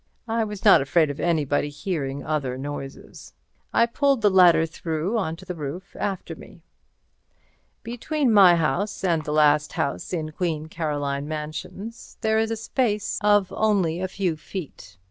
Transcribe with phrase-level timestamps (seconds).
[0.27, 3.33] I was not afraid of anybody hearing other noises.
[3.71, 6.63] I pulled the ladder through on to the roof after me.
[7.83, 13.19] Between my house and the last house in Queen Caroline Mansions there is a space
[13.21, 14.97] of only a few feet.